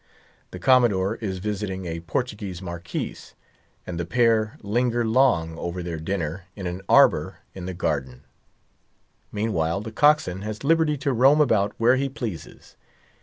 [0.49, 3.17] The Commodore is visiting a Portuguese marquis,
[3.85, 8.25] and the pair linger long over their dinner in an arbour in the garden.
[9.31, 12.75] Meanwhile, the cockswain has liberty to roam about where he pleases.